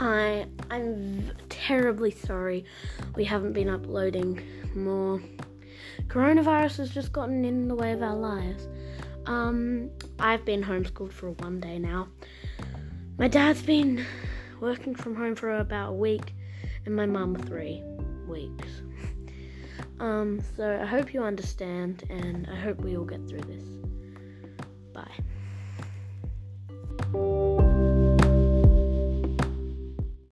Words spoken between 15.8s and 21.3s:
a week, and my mum three weeks. Um, so I hope you